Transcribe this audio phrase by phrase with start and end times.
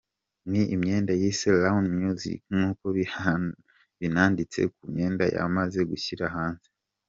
[0.49, 2.85] Ni imyenda yise ‘Round Music’ nkuko
[3.99, 6.67] binanditse ku myenda yamaze gushyira hanze.